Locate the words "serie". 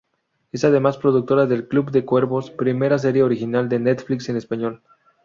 2.97-3.21